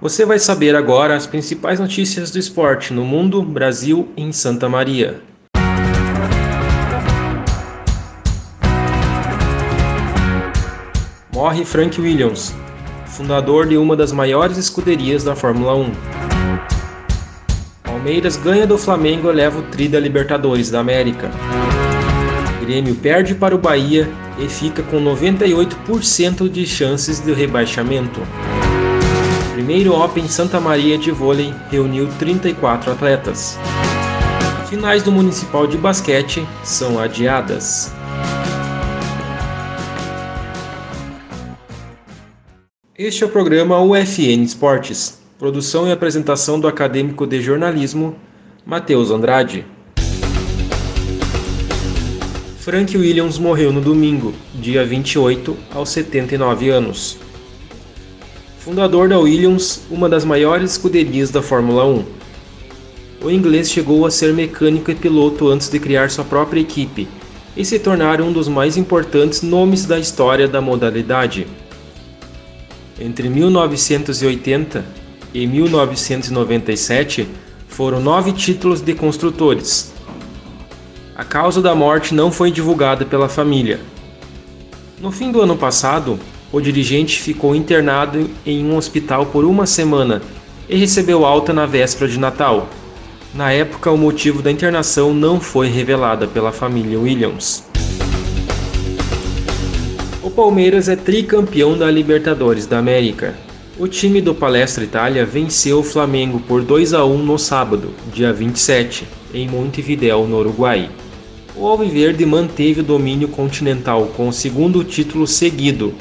[0.00, 4.68] Você vai saber agora as principais notícias do esporte no mundo, Brasil e em Santa
[4.68, 5.20] Maria.
[11.34, 12.54] Morre Frank Williams,
[13.06, 15.90] fundador de uma das maiores escuderias da Fórmula 1.
[17.82, 21.28] Palmeiras ganha do Flamengo e leva o tri da Libertadores da América.
[22.60, 28.20] Grêmio perde para o Bahia e fica com 98% de chances de rebaixamento.
[29.58, 33.58] Primeiro Open Santa Maria de vôlei reuniu 34 atletas.
[34.70, 37.92] Finais do Municipal de Basquete são adiadas.
[42.96, 48.14] Este é o programa UFN Esportes, produção e apresentação do acadêmico de jornalismo
[48.64, 49.66] Matheus Andrade.
[52.60, 57.18] Frank Williams morreu no domingo, dia 28, aos 79 anos.
[58.68, 62.04] Fundador da Williams, uma das maiores escuderias da Fórmula 1.
[63.24, 67.08] O inglês chegou a ser mecânico e piloto antes de criar sua própria equipe
[67.56, 71.46] e se tornar um dos mais importantes nomes da história da modalidade.
[73.00, 74.84] Entre 1980
[75.32, 77.26] e 1997,
[77.68, 79.94] foram nove títulos de construtores,
[81.16, 83.80] a causa da morte não foi divulgada pela família.
[85.00, 90.22] No fim do ano passado, o dirigente ficou internado em um hospital por uma semana
[90.68, 92.68] e recebeu alta na véspera de Natal.
[93.34, 97.64] Na época, o motivo da internação não foi revelada pela família Williams.
[100.22, 103.34] O Palmeiras é tricampeão da Libertadores da América.
[103.78, 108.32] O time do Palestra Itália venceu o Flamengo por 2 a 1 no sábado, dia
[108.32, 110.90] 27, em Montevidéu, no Uruguai.
[111.54, 115.94] O Alviverde manteve o domínio continental com o segundo título seguido.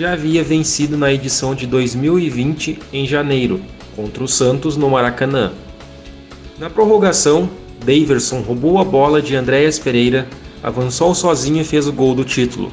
[0.00, 3.60] Já havia vencido na edição de 2020 em janeiro,
[3.94, 5.52] contra o Santos no Maracanã.
[6.58, 7.50] Na prorrogação,
[7.84, 10.26] Daverson roubou a bola de Andréas Pereira,
[10.62, 12.72] avançou sozinho e fez o gol do título.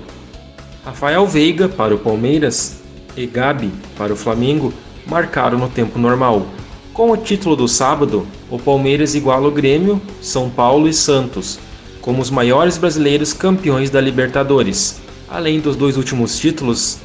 [0.86, 2.78] Rafael Veiga para o Palmeiras
[3.18, 4.74] e Gabi para o Flamengo
[5.06, 6.48] marcaram no tempo normal.
[6.94, 11.60] Com o título do sábado, o Palmeiras iguala o Grêmio, São Paulo e Santos,
[12.00, 15.02] como os maiores brasileiros campeões da Libertadores.
[15.28, 17.02] Além dos dois últimos títulos,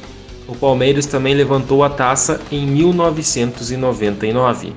[0.53, 4.73] o Palmeiras também levantou a taça em 1999.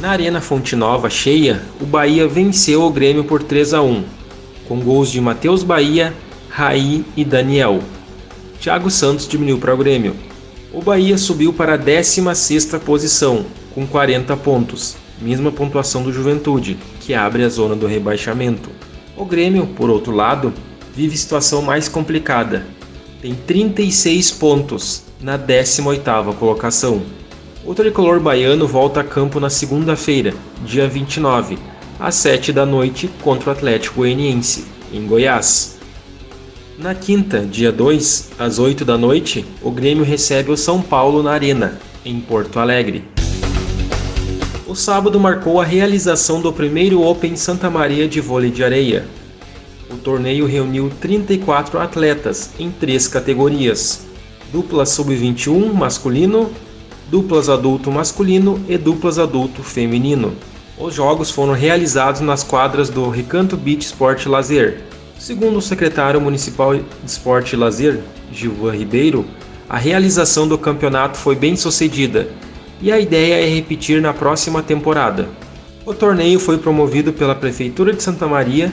[0.00, 4.04] Na Arena Fonte Nova cheia, o Bahia venceu o Grêmio por 3 a 1,
[4.68, 6.14] com gols de Matheus Bahia,
[6.48, 7.80] Raí e Daniel.
[8.60, 10.14] Thiago Santos diminuiu para o Grêmio.
[10.72, 13.44] O Bahia subiu para a 16ª posição,
[13.74, 18.70] com 40 pontos, mesma pontuação do Juventude, que abre a zona do rebaixamento.
[19.16, 20.54] O Grêmio, por outro lado,
[20.94, 22.75] vive situação mais complicada.
[23.20, 27.02] Tem 36 pontos na 18ª colocação.
[27.64, 30.34] O tricolor baiano volta a campo na segunda-feira,
[30.64, 31.58] dia 29,
[31.98, 35.78] às 7 da noite contra o Atlético Goianiense, em Goiás.
[36.78, 41.32] Na quinta, dia 2, às 8 da noite, o Grêmio recebe o São Paulo na
[41.32, 43.02] Arena, em Porto Alegre.
[44.66, 49.06] O sábado marcou a realização do primeiro Open Santa Maria de vôlei de areia.
[49.88, 54.06] O torneio reuniu 34 atletas em três categorias:
[54.52, 56.50] duplas sub-21 masculino,
[57.08, 60.34] duplas adulto masculino e duplas adulto feminino.
[60.78, 64.82] Os jogos foram realizados nas quadras do Recanto Beach Sport Lazer.
[65.18, 69.24] Segundo o secretário municipal de Esporte e Lazer, Gilvan Ribeiro,
[69.68, 72.28] a realização do campeonato foi bem sucedida
[72.82, 75.28] e a ideia é repetir na próxima temporada.
[75.86, 78.72] O torneio foi promovido pela Prefeitura de Santa Maria,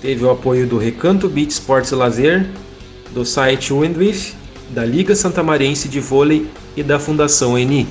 [0.00, 2.46] teve o apoio do Recanto Beach Sports Lazer,
[3.10, 4.34] do site Windwith,
[4.70, 7.86] da Liga Santamarense de Vôlei e da Fundação ENI.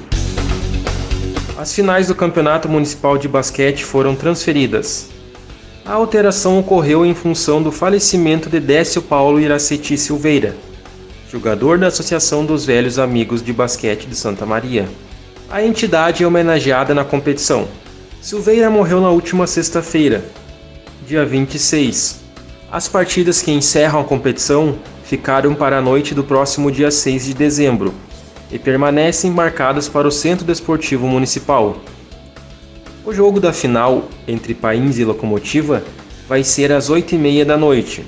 [1.57, 5.09] As finais do Campeonato Municipal de Basquete foram transferidas.
[5.85, 10.55] A alteração ocorreu em função do falecimento de Décio Paulo Iraceti Silveira,
[11.31, 14.87] jogador da Associação dos Velhos Amigos de Basquete de Santa Maria.
[15.49, 17.67] A entidade é homenageada na competição.
[18.21, 20.23] Silveira morreu na última sexta-feira,
[21.09, 22.19] dia 26.
[22.71, 27.33] As partidas que encerram a competição ficaram para a noite do próximo dia 6 de
[27.33, 27.95] dezembro
[28.51, 31.77] e permanecem marcadas para o Centro Desportivo Municipal.
[33.03, 35.81] O jogo da final entre Pains e Locomotiva
[36.27, 38.05] vai ser às 8h30 da noite.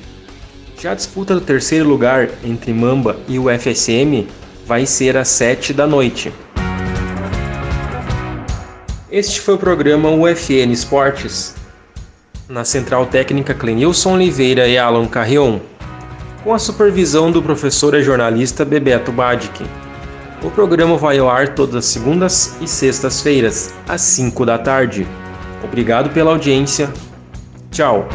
[0.79, 4.27] Já a disputa do terceiro lugar entre Mamba e o FSM
[4.63, 6.31] vai ser às 7 da noite.
[9.11, 11.59] Este foi o programa UFN Esportes.
[12.51, 15.59] Na central técnica Clenilson Oliveira e Alan Carrion,
[16.43, 19.63] com a supervisão do professor e jornalista Bebeto Badic.
[20.43, 25.07] O programa vai ao ar todas as segundas e sextas-feiras, às 5 da tarde.
[25.63, 26.91] Obrigado pela audiência.
[27.71, 28.05] Tchau.